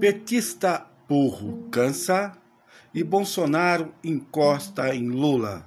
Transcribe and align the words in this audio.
Petista 0.00 0.86
burro 1.06 1.68
cansa 1.70 2.32
e 2.94 3.04
Bolsonaro 3.04 3.92
encosta 4.02 4.94
em 4.94 5.10
Lula. 5.10 5.62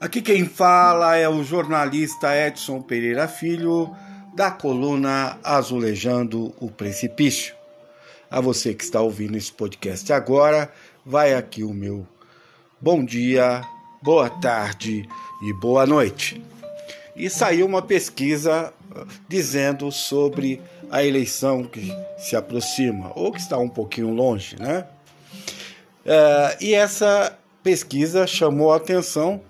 Aqui 0.00 0.20
quem 0.20 0.44
fala 0.44 1.14
é 1.14 1.28
o 1.28 1.44
jornalista 1.44 2.36
Edson 2.36 2.82
Pereira 2.82 3.28
Filho, 3.28 3.94
da 4.34 4.50
coluna 4.50 5.38
Azulejando 5.44 6.52
o 6.58 6.68
Precipício. 6.68 7.54
A 8.28 8.40
você 8.40 8.74
que 8.74 8.82
está 8.82 9.00
ouvindo 9.00 9.38
esse 9.38 9.52
podcast 9.52 10.12
agora, 10.12 10.72
vai 11.06 11.32
aqui 11.32 11.62
o 11.62 11.72
meu 11.72 12.04
bom 12.80 13.04
dia, 13.04 13.62
boa 14.02 14.28
tarde 14.28 15.08
e 15.44 15.52
boa 15.60 15.86
noite. 15.86 16.44
E 17.14 17.30
saiu 17.30 17.66
uma 17.66 17.82
pesquisa 17.82 18.74
dizendo 19.28 19.90
sobre 19.92 20.60
a 20.90 21.04
eleição 21.04 21.64
que 21.64 21.92
se 22.18 22.34
aproxima 22.34 23.12
ou 23.14 23.32
que 23.32 23.40
está 23.40 23.58
um 23.58 23.68
pouquinho 23.68 24.12
longe, 24.12 24.56
né? 24.58 24.86
Uh, 26.04 26.56
e 26.60 26.74
essa 26.74 27.36
pesquisa 27.62 28.26
chamou 28.26 28.72
a 28.72 28.76
atenção 28.76 29.42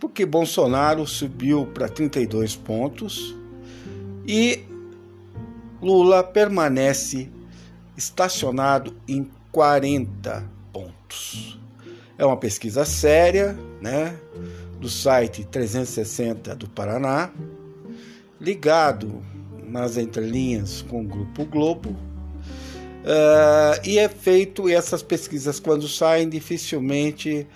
porque 0.00 0.26
Bolsonaro 0.26 1.06
subiu 1.06 1.66
para 1.66 1.88
32 1.88 2.56
pontos 2.56 3.36
e 4.26 4.64
Lula 5.80 6.24
permanece 6.24 7.28
estacionado 7.96 8.96
em 9.06 9.30
40 9.52 10.44
pontos. 10.72 11.58
É 12.18 12.24
uma 12.24 12.36
pesquisa 12.36 12.84
séria, 12.84 13.56
né? 13.80 14.18
Do 14.78 14.88
site 14.88 15.44
360 15.44 16.54
do 16.54 16.68
Paraná, 16.68 17.30
ligado 18.40 19.22
nas 19.64 19.96
entrelinhas 19.96 20.82
com 20.82 21.02
o 21.02 21.04
Grupo 21.04 21.44
Globo. 21.44 21.90
Uh, 23.00 23.80
e 23.82 23.98
é 23.98 24.08
feito 24.08 24.68
essas 24.68 25.02
pesquisas 25.02 25.58
quando 25.58 25.88
saem 25.88 26.28
dificilmente 26.28 27.46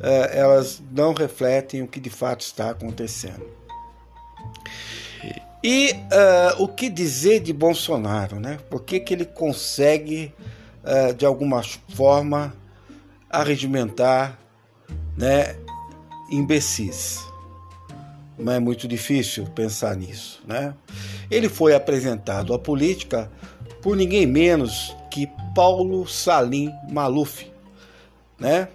uh, 0.00 0.30
elas 0.32 0.82
não 0.90 1.12
refletem 1.12 1.82
o 1.82 1.86
que 1.86 2.00
de 2.00 2.08
fato 2.08 2.40
está 2.40 2.70
acontecendo. 2.70 3.46
E 5.62 5.92
uh, 5.92 6.62
o 6.62 6.68
que 6.68 6.88
dizer 6.90 7.40
de 7.40 7.52
Bolsonaro, 7.52 8.38
né? 8.38 8.58
Por 8.70 8.82
que, 8.82 9.00
que 9.00 9.14
ele 9.14 9.24
consegue 9.24 10.32
de 11.16 11.24
alguma 11.24 11.62
forma 11.94 12.54
arregimentar, 13.30 14.38
né, 15.16 15.56
imbecis? 16.30 17.24
Não 18.36 18.52
é 18.52 18.58
muito 18.58 18.88
difícil 18.88 19.46
pensar 19.54 19.96
nisso, 19.96 20.42
né? 20.46 20.74
Ele 21.30 21.48
foi 21.48 21.74
apresentado 21.74 22.52
à 22.52 22.58
política 22.58 23.30
por 23.80 23.96
ninguém 23.96 24.26
menos 24.26 24.94
que 25.10 25.28
Paulo 25.54 26.06
Salim 26.08 26.72
Maluf, 26.90 27.46
né? 28.38 28.68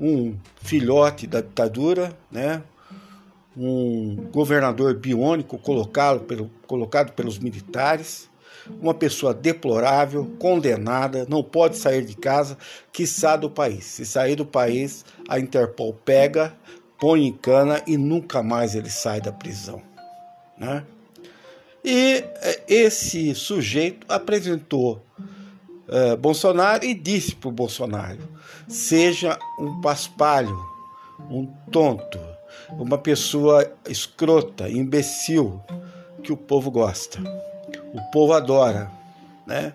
Um 0.00 0.36
filhote 0.62 1.26
da 1.26 1.40
ditadura, 1.40 2.16
né? 2.30 2.62
Um 3.56 4.16
governador 4.30 4.94
biônico 4.94 5.58
colocado, 5.58 6.20
pelo, 6.20 6.50
colocado 6.66 7.12
pelos 7.12 7.38
militares, 7.38 8.30
uma 8.80 8.94
pessoa 8.94 9.34
deplorável, 9.34 10.30
condenada, 10.38 11.26
não 11.28 11.42
pode 11.42 11.76
sair 11.76 12.04
de 12.04 12.16
casa, 12.16 12.56
quiçá 12.92 13.36
do 13.36 13.50
país. 13.50 13.84
Se 13.84 14.06
sair 14.06 14.36
do 14.36 14.46
país, 14.46 15.04
a 15.28 15.38
Interpol 15.38 15.92
pega, 16.04 16.54
põe 17.02 17.26
em 17.26 17.32
cana 17.32 17.82
e 17.84 17.96
nunca 17.96 18.44
mais 18.44 18.76
ele 18.76 18.88
sai 18.88 19.20
da 19.20 19.32
prisão. 19.32 19.82
Né? 20.56 20.84
E 21.84 22.24
é, 22.36 22.62
esse 22.68 23.34
sujeito 23.34 24.06
apresentou 24.08 25.04
uh, 25.18 26.16
Bolsonaro 26.16 26.84
e 26.84 26.94
disse 26.94 27.34
para 27.34 27.48
o 27.48 27.52
Bolsonaro: 27.52 28.20
seja 28.68 29.36
um 29.58 29.80
paspalho, 29.80 30.56
um 31.28 31.44
tonto, 31.72 32.20
uma 32.70 32.98
pessoa 32.98 33.68
escrota, 33.88 34.68
imbecil, 34.68 35.60
que 36.22 36.32
o 36.32 36.36
povo 36.36 36.70
gosta, 36.70 37.18
o 37.92 38.00
povo 38.12 38.32
adora, 38.32 38.88
né? 39.44 39.72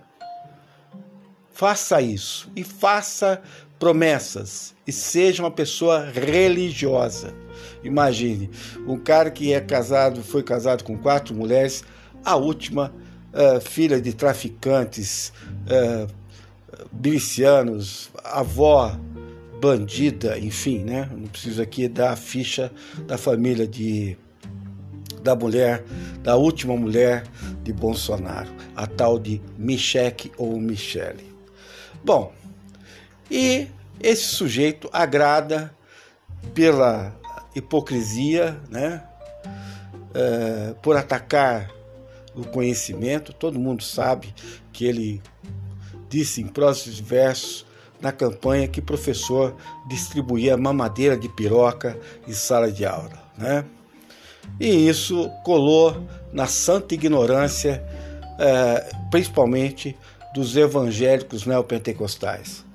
Faça 1.51 1.99
isso 2.01 2.49
e 2.55 2.63
faça 2.63 3.41
promessas 3.79 4.75
e 4.85 4.91
seja 4.91 5.43
uma 5.43 5.51
pessoa 5.51 6.05
religiosa. 6.09 7.33
Imagine, 7.83 8.49
um 8.87 8.97
cara 8.97 9.29
que 9.29 9.53
é 9.53 9.59
casado, 9.59 10.21
foi 10.23 10.43
casado 10.43 10.83
com 10.83 10.97
quatro 10.97 11.35
mulheres, 11.35 11.83
a 12.23 12.35
última 12.35 12.93
uh, 13.33 13.61
filha 13.61 14.01
de 14.01 14.13
traficantes, 14.13 15.31
uh, 15.65 16.07
milicianos, 16.91 18.09
avó 18.23 18.97
bandida, 19.59 20.37
enfim, 20.37 20.83
né? 20.83 21.09
Não 21.11 21.27
preciso 21.27 21.61
aqui 21.61 21.87
dar 21.87 22.11
a 22.11 22.15
ficha 22.15 22.71
da 23.07 23.17
família 23.17 23.67
de 23.67 24.17
da 25.23 25.35
mulher, 25.35 25.83
da 26.23 26.37
última 26.37 26.75
mulher 26.77 27.23
de 27.63 27.73
Bolsonaro, 27.73 28.49
a 28.75 28.87
tal 28.87 29.19
de 29.19 29.41
Michele 29.57 30.31
ou 30.37 30.57
Michele. 30.57 31.25
Bom, 32.03 32.31
e 33.29 33.67
esse 33.99 34.23
sujeito 34.23 34.89
agrada 34.93 35.73
pela 36.53 37.15
hipocrisia, 37.55 38.59
né? 38.69 39.03
É, 40.13 40.73
por 40.81 40.95
atacar 40.95 41.69
o 42.35 42.43
conhecimento. 42.45 43.33
Todo 43.33 43.59
mundo 43.59 43.83
sabe 43.83 44.33
que 44.71 44.85
ele 44.85 45.21
disse 46.09 46.41
em 46.41 46.47
próximos 46.47 46.99
versos 46.99 47.65
na 47.99 48.11
campanha 48.11 48.67
que 48.67 48.81
professor 48.81 49.55
distribuía 49.87 50.55
mamadeira 50.55 51.17
de 51.17 51.27
piroca 51.27 51.99
em 52.27 52.33
sala 52.33 52.71
de 52.71 52.85
aula, 52.85 53.23
né? 53.37 53.65
E 54.59 54.87
isso 54.87 55.29
colou 55.43 56.07
na 56.31 56.47
santa 56.47 56.93
ignorância, 56.93 57.83
é, 58.39 58.89
principalmente 59.11 59.97
dos 60.33 60.55
evangélicos 60.55 61.45
neopentecostais. 61.45 62.66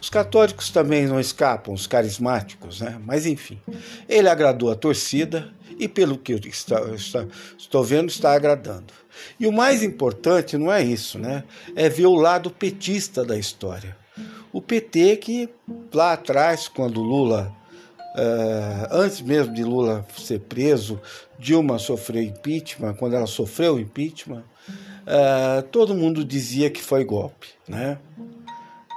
Os 0.00 0.08
católicos 0.08 0.70
também 0.70 1.06
não 1.06 1.20
escapam, 1.20 1.74
os 1.74 1.86
carismáticos, 1.86 2.80
né? 2.80 2.98
Mas 3.04 3.26
enfim, 3.26 3.60
ele 4.08 4.28
agradou 4.28 4.70
a 4.70 4.74
torcida 4.74 5.52
e, 5.78 5.86
pelo 5.88 6.18
que 6.18 6.32
eu 6.32 6.38
está, 6.38 6.80
está, 6.94 7.26
estou 7.58 7.84
vendo, 7.84 8.08
está 8.08 8.32
agradando. 8.32 8.92
E 9.38 9.46
o 9.46 9.52
mais 9.52 9.82
importante 9.82 10.56
não 10.56 10.72
é 10.72 10.82
isso, 10.82 11.18
né? 11.18 11.44
É 11.74 11.88
ver 11.88 12.06
o 12.06 12.14
lado 12.14 12.50
petista 12.50 13.24
da 13.24 13.36
história. 13.36 13.96
O 14.52 14.60
PT 14.60 15.16
que 15.18 15.48
lá 15.92 16.14
atrás, 16.14 16.66
quando 16.66 17.00
Lula, 17.00 17.54
uh, 18.16 18.88
antes 18.90 19.20
mesmo 19.20 19.54
de 19.54 19.62
Lula 19.62 20.04
ser 20.18 20.40
preso, 20.40 21.00
Dilma 21.38 21.78
sofreu 21.78 22.22
impeachment, 22.22 22.94
quando 22.94 23.14
ela 23.14 23.26
sofreu 23.26 23.78
impeachment, 23.78 24.44
uh, 25.06 25.62
todo 25.70 25.94
mundo 25.94 26.24
dizia 26.24 26.68
que 26.68 26.82
foi 26.82 27.04
golpe, 27.04 27.48
né? 27.68 27.98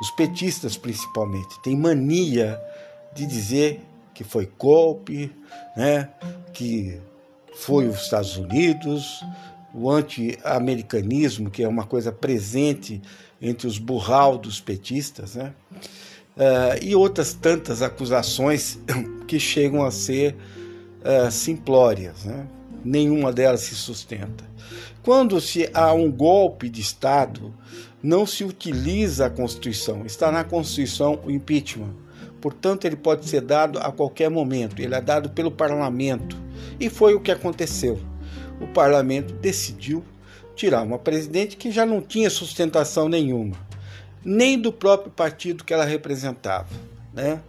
Os 0.04 0.12
petistas 0.12 0.76
principalmente, 0.76 1.58
têm 1.62 1.78
mania 1.78 2.62
de 3.16 3.26
dizer 3.26 3.80
que 4.14 4.22
foi 4.22 4.52
golpe, 4.60 5.32
né, 5.78 6.10
que 6.52 7.00
foi 7.56 7.88
os 7.88 8.02
Estados 8.02 8.36
Unidos, 8.36 9.24
o 9.74 9.90
anti-americanismo, 9.90 11.50
que 11.50 11.64
é 11.64 11.68
uma 11.70 11.86
coisa 11.86 12.12
presente 12.12 13.02
entre 13.42 13.66
os 13.66 13.78
burraldos 13.78 14.60
petistas, 14.60 15.36
né, 15.36 15.54
uh, 16.36 16.84
e 16.84 16.94
outras 16.94 17.34
tantas 17.34 17.82
acusações 17.82 18.78
que 19.26 19.40
chegam 19.40 19.86
a 19.86 19.90
ser 19.90 20.36
uh, 21.00 21.32
simplórias. 21.32 22.26
Né, 22.26 22.46
nenhuma 22.84 23.32
delas 23.32 23.62
se 23.62 23.76
sustenta. 23.76 24.44
Quando 25.02 25.40
se 25.42 25.70
há 25.74 25.94
um 25.94 26.12
golpe 26.12 26.70
de 26.70 26.82
Estado, 26.82 27.54
não 28.02 28.26
se 28.26 28.44
utiliza 28.44 29.26
a 29.26 29.30
Constituição. 29.30 30.06
Está 30.06 30.32
na 30.32 30.44
Constituição 30.44 31.20
o 31.26 31.32
impeachment. 31.32 31.94
Portanto, 32.42 32.86
ele 32.86 32.96
pode 32.96 33.28
ser 33.28 33.42
dado 33.42 33.80
a 33.80 33.92
qualquer 33.92 34.30
momento. 34.30 34.82
Ele 34.82 34.96
é 34.96 35.02
dado 35.02 35.30
pelo 35.30 35.52
parlamento. 35.52 36.38
E 36.80 36.90
foi 36.90 37.14
o 37.14 37.20
que 37.20 37.32
aconteceu. 37.32 38.00
O 38.60 38.68
parlamento 38.68 39.34
decidiu 39.34 40.04
tirar 40.56 40.84
uma 40.84 41.00
presidente 41.00 41.58
que 41.58 41.72
já 41.72 41.86
não 41.86 42.02
tinha 42.02 42.30
sustentação 42.30 43.10
nenhuma, 43.10 43.56
nem 44.24 44.60
do 44.60 44.72
próprio 44.72 45.12
partido 45.12 45.64
que 45.64 45.74
ela 45.74 45.86
representava, 45.86 46.70
né? 47.14 47.42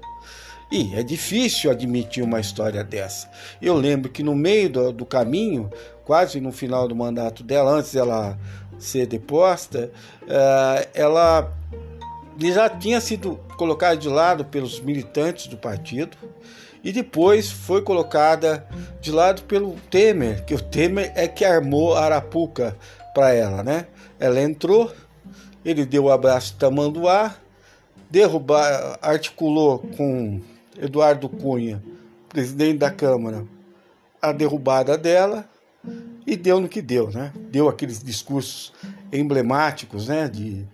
E 0.75 0.93
é 0.97 1.05
difícil 1.05 1.71
admitir 1.71 2.25
uma 2.25 2.41
história 2.41 2.83
dessa. 2.83 3.31
Eu 3.63 3.77
lembro 3.77 4.11
que 4.11 4.25
no 4.25 4.35
meio 4.35 4.69
do, 4.69 4.93
do 4.93 5.07
caminho, 5.07 5.71
quase 6.05 6.41
no 6.41 6.51
final 6.51 6.89
do 6.89 6.97
mandato 6.97 7.45
dela, 7.45 7.71
antes 7.71 7.95
ela 7.95 8.37
ser 8.77 9.07
deposta, 9.07 9.93
uh, 10.23 10.89
ela 10.93 11.57
já 12.41 12.69
tinha 12.69 13.01
sido 13.01 13.37
colocada 13.57 13.97
de 13.97 14.09
lado 14.09 14.45
pelos 14.47 14.81
militantes 14.81 15.47
do 15.47 15.57
partido 15.57 16.17
e 16.83 16.91
depois 16.91 17.49
foi 17.49 17.81
colocada 17.81 18.67
de 19.01 19.13
lado 19.13 19.43
pelo 19.43 19.77
Temer, 19.89 20.45
que 20.45 20.57
o 20.57 20.61
Temer 20.61 21.13
é 21.15 21.29
que 21.29 21.45
armou 21.45 21.95
a 21.95 22.05
Arapuca 22.05 22.77
para 23.15 23.33
ela, 23.33 23.63
né? 23.63 23.87
Ela 24.19 24.41
entrou 24.41 24.93
ele 25.65 25.87
deu 25.87 26.05
o 26.05 26.11
abraço 26.11 26.53
de 26.53 26.59
tamanduá, 26.59 27.37
derrubar, 28.11 28.99
articulou 29.01 29.79
com 29.97 30.43
Eduardo 30.79 31.29
Cunha, 31.29 31.83
presidente 32.29 32.79
da 32.79 32.91
Câmara, 32.91 33.45
a 34.21 34.33
derrubada 34.33 34.97
dela 34.97 35.49
e 36.27 36.37
deu 36.37 36.61
no 36.61 36.69
que 36.69 36.81
deu, 36.81 37.11
né? 37.11 37.33
Deu 37.51 37.69
aqueles 37.69 38.03
discursos 38.03 38.73
emblemáticos, 39.13 40.09
né, 40.09 40.29
de, 40.29 40.67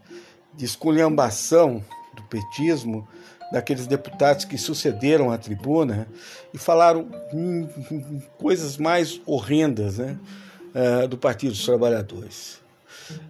de 0.55 0.64
esculhambação 0.64 1.85
do 2.14 2.23
petismo, 2.25 3.06
daqueles 3.50 3.87
deputados 3.87 4.44
que 4.44 4.56
sucederam 4.56 5.31
à 5.31 5.37
tribuna 5.37 6.06
e 6.55 6.58
falaram 6.58 7.08
coisas 8.38 8.76
mais 8.76 9.20
horrendas, 9.26 9.99
né, 9.99 10.17
uh, 10.75 11.08
do 11.08 11.19
Partido 11.19 11.50
dos 11.50 11.64
Trabalhadores. 11.64 12.61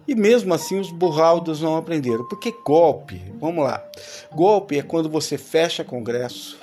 E 0.07 0.15
mesmo 0.15 0.53
assim 0.53 0.79
os 0.79 0.91
burraldos 0.91 1.61
não 1.61 1.75
aprenderam. 1.75 2.27
Porque 2.27 2.53
golpe, 2.65 3.21
vamos 3.39 3.63
lá. 3.63 3.83
Golpe 4.31 4.77
é 4.77 4.81
quando 4.81 5.09
você 5.09 5.37
fecha 5.37 5.83
Congresso, 5.83 6.57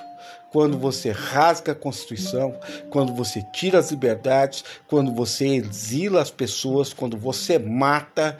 quando 0.51 0.77
você 0.77 1.11
rasga 1.11 1.73
a 1.73 1.75
Constituição, 1.75 2.55
quando 2.89 3.13
você 3.13 3.43
tira 3.53 3.79
as 3.79 3.91
liberdades, 3.91 4.63
quando 4.87 5.13
você 5.13 5.47
exila 5.47 6.21
as 6.21 6.31
pessoas, 6.31 6.93
quando 6.93 7.17
você 7.17 7.59
mata, 7.59 8.37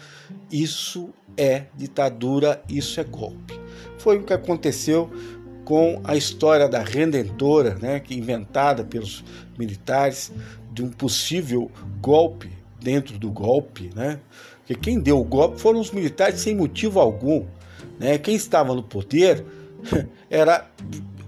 isso 0.52 1.10
é 1.38 1.66
ditadura, 1.76 2.62
isso 2.68 3.00
é 3.00 3.04
golpe. 3.04 3.60
Foi 3.98 4.18
o 4.18 4.24
que 4.24 4.34
aconteceu 4.34 5.10
com 5.64 6.02
a 6.04 6.16
história 6.16 6.68
da 6.68 6.82
Redentora, 6.82 7.76
né, 7.76 8.00
que 8.00 8.16
inventada 8.16 8.84
pelos 8.84 9.24
militares 9.58 10.32
de 10.72 10.84
um 10.84 10.90
possível 10.90 11.70
golpe 12.02 12.50
dentro 12.82 13.20
do 13.20 13.30
golpe, 13.30 13.92
né? 13.96 14.20
Porque 14.70 14.76
quem 14.76 15.00
deu 15.00 15.20
o 15.20 15.24
golpe 15.24 15.60
foram 15.60 15.80
os 15.80 15.90
militares 15.90 16.42
sem 16.42 16.56
motivo 16.56 17.00
algum, 17.00 17.44
né? 18.00 18.20
Quem 18.20 18.36
estava 18.36 18.76
no 18.76 18.84
poder 18.84 19.44
era 20.30 20.70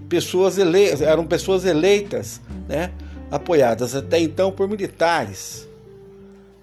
pessoas 0.07 0.59
eleitas, 0.59 1.01
eram 1.01 1.25
pessoas 1.25 1.65
eleitas, 1.65 2.39
né? 2.69 2.91
apoiadas 3.31 3.95
até 3.95 4.19
então 4.19 4.51
por 4.51 4.69
militares. 4.69 5.67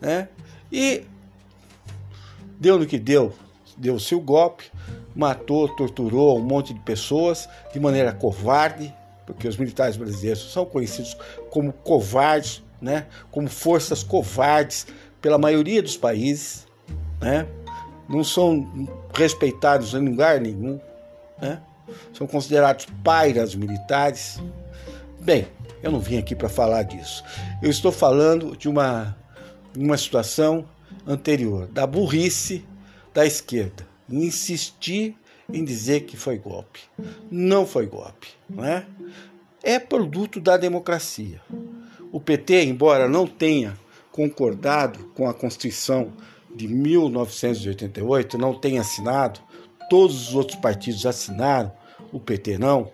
Né? 0.00 0.28
E 0.70 1.02
deu 2.60 2.78
no 2.78 2.86
que 2.86 2.96
deu. 2.96 3.32
Deu-se 3.76 4.14
o 4.14 4.20
golpe, 4.20 4.70
matou, 5.16 5.68
torturou 5.74 6.38
um 6.38 6.42
monte 6.44 6.72
de 6.72 6.80
pessoas 6.80 7.48
de 7.72 7.80
maneira 7.80 8.12
covarde, 8.12 8.94
porque 9.26 9.48
os 9.48 9.56
militares 9.56 9.96
brasileiros 9.96 10.52
são 10.52 10.64
conhecidos 10.64 11.16
como 11.50 11.72
covardes, 11.72 12.62
né? 12.80 13.08
como 13.32 13.48
forças 13.48 14.04
covardes 14.04 14.86
pela 15.20 15.38
maioria 15.38 15.82
dos 15.82 15.96
países. 15.96 16.67
Né? 17.20 17.46
Não 18.08 18.24
são 18.24 18.88
respeitados 19.14 19.94
em 19.94 20.08
lugar 20.08 20.40
nenhum. 20.40 20.80
Né? 21.40 21.60
são 22.12 22.26
considerados 22.26 22.86
pairas 23.02 23.54
militares. 23.54 24.40
Bem, 25.20 25.46
eu 25.82 25.90
não 25.90 26.00
vim 26.00 26.18
aqui 26.18 26.34
para 26.34 26.48
falar 26.48 26.82
disso. 26.82 27.24
Eu 27.62 27.70
estou 27.70 27.92
falando 27.92 28.56
de 28.56 28.68
uma, 28.68 29.16
uma 29.76 29.96
situação 29.96 30.66
anterior, 31.06 31.66
da 31.68 31.86
burrice 31.86 32.64
da 33.14 33.26
esquerda, 33.26 33.86
insistir 34.08 35.16
em 35.52 35.64
dizer 35.64 36.02
que 36.02 36.16
foi 36.16 36.38
golpe. 36.38 36.80
Não 37.30 37.66
foi 37.66 37.86
golpe, 37.86 38.28
não 38.48 38.64
é? 38.64 38.86
É 39.62 39.78
produto 39.78 40.40
da 40.40 40.56
democracia. 40.56 41.40
O 42.12 42.20
PT, 42.20 42.64
embora 42.64 43.08
não 43.08 43.26
tenha 43.26 43.76
concordado 44.12 45.10
com 45.14 45.28
a 45.28 45.34
Constituição 45.34 46.12
de 46.54 46.68
1988, 46.68 48.38
não 48.38 48.54
tenha 48.54 48.80
assinado, 48.80 49.40
todos 49.88 50.28
os 50.28 50.34
outros 50.34 50.58
partidos 50.58 51.04
assinaram, 51.06 51.72
o 52.12 52.18
PT 52.18 52.58
não, 52.58 52.90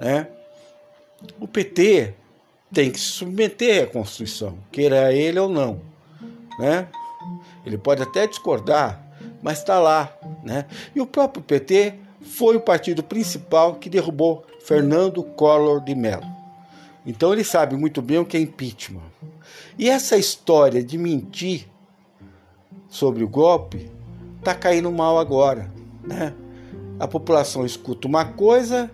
né? 0.00 0.28
O 1.38 1.46
PT 1.46 2.14
tem 2.72 2.90
que 2.90 2.98
se 2.98 3.06
submeter 3.06 3.84
à 3.84 3.86
Constituição, 3.86 4.58
queira 4.70 5.12
ele 5.12 5.38
ou 5.38 5.48
não, 5.48 5.80
né? 6.58 6.88
Ele 7.64 7.76
pode 7.76 8.02
até 8.02 8.26
discordar, 8.26 9.02
mas 9.42 9.58
está 9.58 9.78
lá, 9.78 10.16
né? 10.42 10.66
E 10.94 11.00
o 11.00 11.06
próprio 11.06 11.42
PT 11.42 11.94
foi 12.22 12.56
o 12.56 12.60
partido 12.60 13.02
principal 13.02 13.74
que 13.74 13.90
derrubou 13.90 14.44
Fernando 14.64 15.22
Collor 15.22 15.82
de 15.82 15.94
Mello. 15.94 16.26
Então 17.04 17.32
ele 17.32 17.44
sabe 17.44 17.76
muito 17.76 18.00
bem 18.00 18.18
o 18.18 18.24
que 18.24 18.36
é 18.36 18.40
impeachment. 18.40 19.02
E 19.78 19.88
essa 19.88 20.16
história 20.16 20.82
de 20.82 20.98
mentir 20.98 21.66
sobre 22.90 23.24
o 23.24 23.28
golpe 23.28 23.88
está 24.38 24.54
caindo 24.54 24.90
mal 24.90 25.18
agora, 25.18 25.70
né? 26.02 26.34
a 26.98 27.08
população 27.08 27.64
escuta 27.64 28.06
uma 28.06 28.26
coisa, 28.26 28.90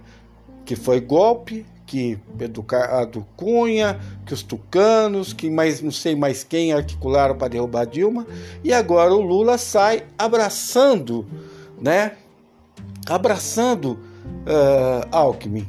que 0.64 0.76
foi 0.76 1.00
golpe, 1.00 1.66
que 1.84 2.19
Eduardo 2.38 3.26
Cunha, 3.37 3.98
que 4.25 4.32
os 4.32 4.43
tucanos, 4.43 5.32
que 5.32 5.50
mais 5.50 5.81
não 5.81 5.90
sei 5.90 6.14
mais 6.14 6.44
quem 6.44 6.72
articularam 6.72 7.37
para 7.37 7.48
derrubar 7.48 7.84
Dilma, 7.84 8.26
e 8.62 8.72
agora 8.72 9.12
o 9.12 9.20
Lula 9.20 9.58
sai 9.58 10.04
abraçando, 10.19 11.26
né? 11.81 12.12
Abraçando 13.08 13.92
uh, 13.92 15.06
Alckmin. 15.10 15.66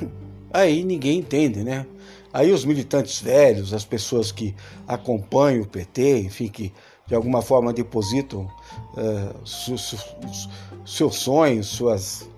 Aí 0.52 0.84
ninguém 0.84 1.18
entende, 1.18 1.62
né? 1.62 1.86
Aí 2.32 2.52
os 2.52 2.64
militantes 2.64 3.20
velhos, 3.20 3.74
as 3.74 3.84
pessoas 3.84 4.30
que 4.30 4.54
acompanham 4.86 5.62
o 5.62 5.66
PT, 5.66 6.20
enfim, 6.20 6.48
que 6.48 6.72
de 7.06 7.14
alguma 7.14 7.42
forma 7.42 7.72
depositam 7.72 8.48
uh, 8.96 9.46
su, 9.46 9.76
su, 9.76 9.98
seus 10.86 11.16
sonhos, 11.16 11.66
suas 11.66 12.28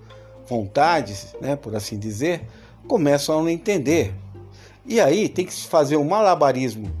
vontades, 0.47 1.35
né, 1.39 1.55
por 1.55 1.75
assim 1.75 1.99
dizer, 1.99 2.41
começam 2.87 3.39
a 3.39 3.41
não 3.41 3.49
entender. 3.49 4.13
E 4.85 4.99
aí 4.99 5.29
tem 5.29 5.45
que 5.45 5.53
se 5.53 5.67
fazer 5.67 5.95
um 5.95 6.03
malabarismo 6.03 6.91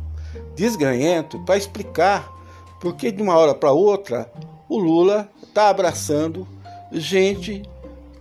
desganhento 0.55 1.39
para 1.39 1.57
explicar 1.57 2.31
porque 2.79 3.11
de 3.11 3.21
uma 3.21 3.37
hora 3.37 3.55
para 3.55 3.71
outra 3.71 4.29
o 4.67 4.77
Lula 4.77 5.29
está 5.41 5.69
abraçando 5.69 6.47
gente 6.91 7.63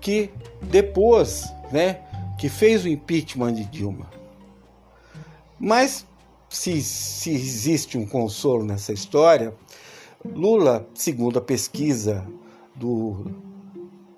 que 0.01 0.31
depois, 0.63 1.53
né, 1.71 2.01
que 2.39 2.49
fez 2.49 2.85
o 2.85 2.89
impeachment 2.89 3.55
de 3.55 3.65
Dilma. 3.65 4.07
Mas 5.63 6.05
se, 6.49 6.83
se 6.83 7.31
existe 7.31 7.97
um 7.97 8.05
consolo 8.05 8.65
nessa 8.65 8.93
história, 8.93 9.55
Lula, 10.25 10.85
segundo 10.93 11.39
a 11.39 11.43
pesquisa 11.43 12.27
do 12.75 13.27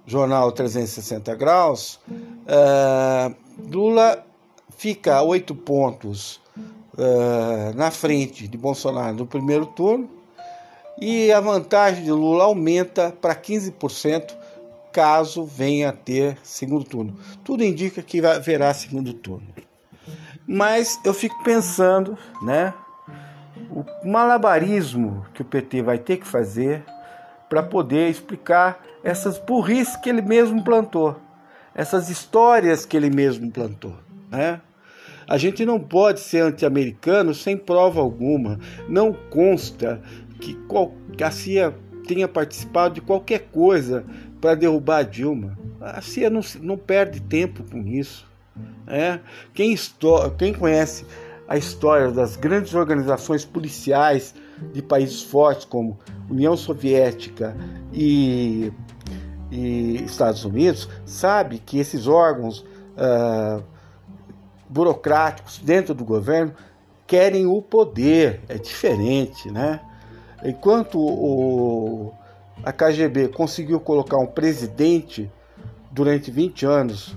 jornal 0.06 0.50
360 0.50 1.34
Graus, 1.34 2.00
uh, 2.08 3.34
Lula 3.70 4.24
fica 4.70 5.16
a 5.16 5.22
oito 5.22 5.54
pontos 5.54 6.40
uh, 6.56 7.76
na 7.76 7.90
frente 7.90 8.48
de 8.48 8.56
Bolsonaro 8.56 9.14
no 9.14 9.26
primeiro 9.26 9.66
turno 9.66 10.08
e 10.98 11.30
a 11.30 11.40
vantagem 11.40 12.04
de 12.04 12.10
Lula 12.10 12.44
aumenta 12.44 13.12
para 13.20 13.36
15% 13.36 14.34
caso 14.90 15.44
venha 15.44 15.90
a 15.90 15.92
ter 15.92 16.38
segundo 16.42 16.86
turno. 16.86 17.18
Tudo 17.44 17.62
indica 17.62 18.02
que 18.02 18.24
haverá 18.24 18.72
segundo 18.72 19.12
turno. 19.12 19.48
Mas 20.46 21.00
eu 21.04 21.14
fico 21.14 21.42
pensando, 21.42 22.18
né? 22.42 22.74
O 23.70 23.84
malabarismo 24.06 25.24
que 25.32 25.42
o 25.42 25.44
PT 25.44 25.82
vai 25.82 25.98
ter 25.98 26.18
que 26.18 26.26
fazer 26.26 26.84
para 27.48 27.62
poder 27.62 28.10
explicar 28.10 28.80
essas 29.02 29.38
burrices 29.38 29.96
que 29.96 30.08
ele 30.08 30.22
mesmo 30.22 30.62
plantou, 30.62 31.18
essas 31.74 32.08
histórias 32.08 32.84
que 32.84 32.96
ele 32.96 33.10
mesmo 33.10 33.50
plantou, 33.50 33.96
né? 34.30 34.60
A 35.26 35.38
gente 35.38 35.64
não 35.64 35.80
pode 35.80 36.20
ser 36.20 36.40
anti-americano 36.40 37.34
sem 37.34 37.56
prova 37.56 38.00
alguma. 38.00 38.58
Não 38.88 39.12
consta 39.12 40.02
que 40.38 41.24
a 41.24 41.30
CIA 41.30 41.74
tenha 42.06 42.28
participado 42.28 42.94
de 42.94 43.00
qualquer 43.00 43.48
coisa 43.50 44.04
para 44.40 44.54
derrubar 44.54 44.98
a 44.98 45.02
Dilma. 45.02 45.58
A 45.80 46.02
CIA 46.02 46.28
não, 46.28 46.42
não 46.60 46.76
perde 46.76 47.20
tempo 47.20 47.64
com 47.70 47.86
isso. 47.86 48.26
É? 48.86 49.18
Quem, 49.52 49.74
quem 50.38 50.54
conhece 50.54 51.06
a 51.48 51.56
história 51.56 52.10
das 52.10 52.36
grandes 52.36 52.74
organizações 52.74 53.44
policiais 53.44 54.34
de 54.72 54.82
países 54.82 55.22
fortes 55.22 55.64
como 55.64 55.98
União 56.30 56.56
Soviética 56.56 57.56
e, 57.92 58.72
e 59.50 60.02
Estados 60.04 60.44
Unidos 60.44 60.88
sabe 61.04 61.58
que 61.58 61.78
esses 61.78 62.06
órgãos 62.06 62.60
uh, 62.60 63.62
burocráticos 64.68 65.58
dentro 65.58 65.94
do 65.94 66.04
governo 66.04 66.54
querem 67.06 67.46
o 67.46 67.60
poder, 67.60 68.40
é 68.48 68.56
diferente, 68.56 69.50
né? 69.50 69.80
Enquanto 70.42 70.98
o, 70.98 72.12
a 72.62 72.72
KGB 72.72 73.28
conseguiu 73.28 73.80
colocar 73.80 74.18
um 74.18 74.26
presidente 74.26 75.30
durante 75.90 76.30
20 76.30 76.66
anos 76.66 77.16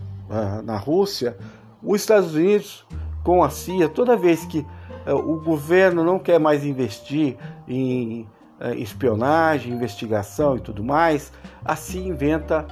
na 0.63 0.77
Rússia, 0.77 1.37
os 1.81 2.01
Estados 2.01 2.33
Unidos 2.35 2.85
com 3.23 3.43
a 3.43 3.49
CIA, 3.49 3.89
toda 3.89 4.15
vez 4.15 4.45
que 4.45 4.65
uh, 5.05 5.13
o 5.15 5.39
governo 5.41 6.03
não 6.03 6.17
quer 6.17 6.39
mais 6.39 6.63
investir 6.63 7.37
em 7.67 8.27
é, 8.59 8.73
espionagem, 8.75 9.73
investigação 9.73 10.55
e 10.55 10.59
tudo 10.59 10.83
mais, 10.83 11.31
assim 11.63 12.07
inventa 12.07 12.65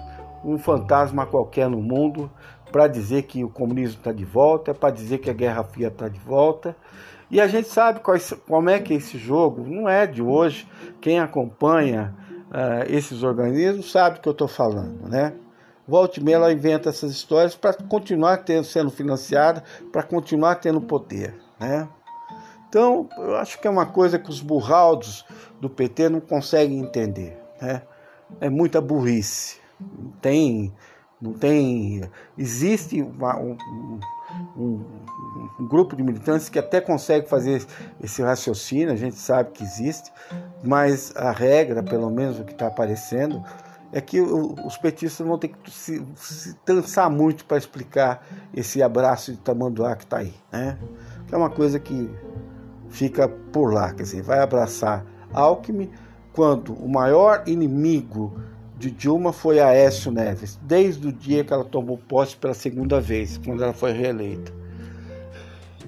um 0.43 0.57
fantasma 0.57 1.25
qualquer 1.25 1.69
no 1.69 1.81
mundo 1.81 2.31
para 2.71 2.87
dizer 2.87 3.23
que 3.23 3.43
o 3.43 3.49
comunismo 3.49 3.99
está 3.99 4.11
de 4.11 4.25
volta, 4.25 4.73
para 4.73 4.93
dizer 4.93 5.19
que 5.19 5.29
a 5.29 5.33
Guerra 5.33 5.63
Fria 5.63 5.89
está 5.89 6.07
de 6.07 6.19
volta. 6.19 6.75
E 7.29 7.39
a 7.39 7.47
gente 7.47 7.67
sabe 7.67 7.99
quais, 7.99 8.33
como 8.47 8.69
é 8.69 8.79
que 8.79 8.93
é 8.93 8.97
esse 8.97 9.17
jogo, 9.17 9.63
não 9.67 9.87
é 9.87 10.07
de 10.07 10.21
hoje. 10.21 10.67
Quem 10.99 11.19
acompanha 11.19 12.15
uh, 12.49 12.91
esses 12.91 13.23
organismos 13.23 13.91
sabe 13.91 14.15
do 14.15 14.21
que 14.21 14.29
eu 14.29 14.31
estou 14.31 14.47
falando, 14.47 15.07
né? 15.07 15.33
Volte 15.87 16.21
e 16.23 16.33
ela 16.33 16.51
inventa 16.51 16.89
essas 16.89 17.11
histórias 17.11 17.55
para 17.55 17.73
continuar 17.73 18.37
tendo, 18.37 18.63
sendo 18.63 18.89
financiada, 18.89 19.63
para 19.91 20.03
continuar 20.03 20.55
tendo 20.55 20.81
poder, 20.81 21.35
né? 21.59 21.87
Então, 22.67 23.07
eu 23.17 23.35
acho 23.37 23.59
que 23.59 23.67
é 23.67 23.69
uma 23.69 23.85
coisa 23.85 24.19
que 24.19 24.29
os 24.29 24.41
burraldos 24.41 25.25
do 25.61 25.69
PT 25.69 26.09
não 26.09 26.19
conseguem 26.19 26.79
entender, 26.79 27.37
né? 27.61 27.83
É 28.41 28.49
muita 28.49 28.81
burrice. 28.81 29.59
Tem 30.21 30.73
não 31.21 31.33
tem. 31.33 32.03
Existe 32.37 33.01
uma, 33.01 33.37
um, 33.37 33.57
um, 34.57 34.85
um, 35.59 35.67
grupo 35.67 35.95
de 35.95 36.03
militantes 36.03 36.49
que 36.49 36.59
até 36.59 36.81
consegue 36.81 37.27
fazer 37.27 37.65
esse 38.01 38.21
raciocínio, 38.21 38.91
a 38.91 38.95
gente 38.95 39.15
sabe 39.15 39.51
que 39.51 39.63
existe, 39.63 40.11
mas 40.63 41.15
a 41.15 41.31
regra, 41.31 41.81
pelo 41.81 42.09
menos 42.09 42.39
o 42.39 42.43
que 42.43 42.51
está 42.51 42.67
aparecendo, 42.67 43.43
é 43.95 44.01
que 44.01 44.19
os 44.19 44.77
petistas 44.77 45.25
vão 45.25 45.37
ter 45.37 45.47
que 45.47 45.71
se, 45.71 46.05
se 46.17 46.53
muito 47.09 47.45
para 47.45 47.57
explicar 47.57 48.27
esse 48.53 48.83
abraço 48.83 49.31
de 49.31 49.37
tamanduá 49.37 49.95
que 49.95 50.03
está 50.03 50.17
aí, 50.17 50.33
né? 50.51 50.77
Que 51.25 51.33
é 51.33 51.37
uma 51.37 51.49
coisa 51.49 51.79
que 51.79 52.09
fica 52.89 53.29
por 53.29 53.73
lá, 53.73 53.93
quer 53.93 54.03
dizer, 54.03 54.21
vai 54.21 54.39
abraçar 54.39 55.05
Alckmin 55.33 55.89
quando 56.33 56.73
o 56.73 56.89
maior 56.89 57.43
inimigo 57.47 58.37
de 58.77 58.91
Dilma 58.91 59.31
foi 59.31 59.61
Aécio 59.61 60.11
Neves, 60.11 60.59
desde 60.61 61.07
o 61.07 61.13
dia 61.13 61.45
que 61.45 61.53
ela 61.53 61.63
tomou 61.63 61.97
posse 61.97 62.35
pela 62.35 62.53
segunda 62.53 62.99
vez, 62.99 63.37
quando 63.37 63.63
ela 63.63 63.71
foi 63.71 63.93
reeleita. 63.93 64.51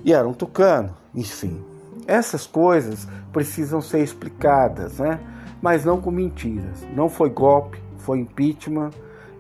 E 0.05 0.13
era 0.13 0.25
um 0.25 0.33
tucano, 0.33 0.95
enfim. 1.13 1.61
Essas 2.07 2.47
coisas 2.47 3.05
precisam 3.33 3.81
ser 3.81 3.99
explicadas, 3.99 4.99
né? 4.99 5.19
mas 5.61 5.83
não 5.83 5.99
com 5.99 6.09
mentiras. 6.09 6.87
Não 6.95 7.09
foi 7.09 7.29
golpe, 7.29 7.85
foi 7.97 8.19
impeachment, 8.19 8.91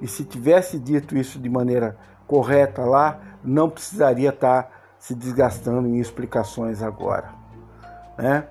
e 0.01 0.07
se 0.07 0.23
tivesse 0.23 0.77
dito 0.77 1.17
isso 1.17 1.39
de 1.39 1.49
maneira 1.49 1.97
correta 2.27 2.83
lá, 2.83 3.19
não 3.43 3.69
precisaria 3.69 4.29
estar 4.29 4.69
se 4.99 5.15
desgastando 5.15 5.87
em 5.87 5.99
explicações 5.99 6.81
agora. 6.81 7.29
Né? 8.17 8.45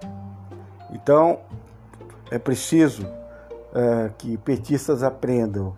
Então, 0.90 1.40
é 2.30 2.38
preciso 2.38 3.06
é, 3.74 4.10
que 4.16 4.36
petistas 4.38 5.02
aprendam 5.02 5.76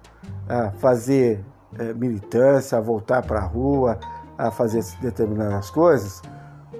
a 0.48 0.70
fazer 0.70 1.44
é, 1.78 1.92
militância, 1.92 2.78
a 2.78 2.80
voltar 2.80 3.22
para 3.22 3.40
a 3.40 3.44
rua, 3.44 3.98
a 4.36 4.50
fazer 4.50 4.84
determinadas 5.00 5.68
coisas, 5.68 6.22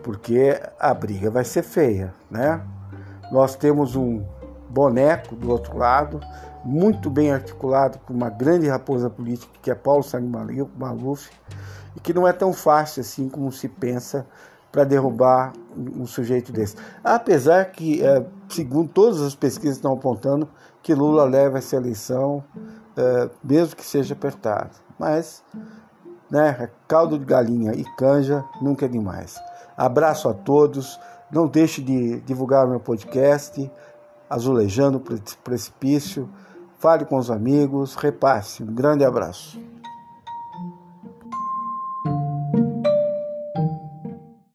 porque 0.02 0.60
a 0.78 0.94
briga 0.94 1.30
vai 1.30 1.44
ser 1.44 1.62
feia, 1.62 2.14
né? 2.30 2.62
Nós 3.32 3.56
temos 3.56 3.96
um 3.96 4.24
boneco 4.68 5.34
do 5.34 5.50
outro 5.50 5.76
lado, 5.76 6.20
muito 6.64 7.08
bem 7.08 7.32
articulado 7.32 7.98
com 8.00 8.12
uma 8.12 8.28
grande 8.28 8.68
raposa 8.68 9.08
política 9.08 9.52
que 9.62 9.70
é 9.70 9.74
Paulo 9.74 10.02
Sani 10.02 10.30
Maluf, 10.76 11.30
e 11.96 12.00
que 12.00 12.12
não 12.12 12.26
é 12.26 12.32
tão 12.32 12.52
fácil 12.52 13.00
assim 13.00 13.28
como 13.28 13.50
se 13.50 13.68
pensa 13.68 14.26
para 14.70 14.84
derrubar 14.84 15.52
um 15.76 16.06
sujeito 16.06 16.52
desse. 16.52 16.76
Apesar 17.02 17.64
que, 17.66 18.04
é, 18.04 18.24
segundo 18.48 18.88
todas 18.88 19.20
as 19.22 19.34
pesquisas 19.34 19.76
estão 19.76 19.94
apontando, 19.94 20.48
que 20.82 20.94
Lula 20.94 21.24
leva 21.24 21.58
essa 21.58 21.76
eleição, 21.76 22.44
é, 22.96 23.30
mesmo 23.42 23.74
que 23.74 23.84
seja 23.84 24.14
apertado. 24.14 24.70
Mas, 24.98 25.42
né, 26.30 26.68
caldo 26.86 27.18
de 27.18 27.24
galinha 27.24 27.72
e 27.72 27.84
canja 27.96 28.44
nunca 28.60 28.84
é 28.84 28.88
demais. 28.88 29.40
Abraço 29.76 30.28
a 30.28 30.34
todos. 30.34 30.98
Não 31.30 31.46
deixe 31.46 31.82
de 31.82 32.20
divulgar 32.20 32.66
meu 32.66 32.80
podcast, 32.80 33.70
Azulejando 34.28 34.98
o 34.98 35.38
Precipício. 35.42 36.28
Fale 36.78 37.04
com 37.04 37.16
os 37.16 37.30
amigos, 37.30 37.94
repasse. 37.94 38.62
Um 38.62 38.72
grande 38.72 39.04
abraço. 39.04 39.60